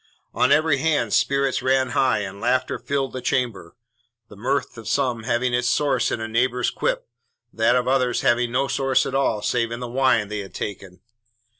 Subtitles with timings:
[0.33, 3.75] On every hand spirits ran high and laughter filled the chamber,
[4.29, 7.07] the mirth of some having its source in a neighbour's quip,
[7.53, 11.01] that of others having no source at all save in the wine they had taken.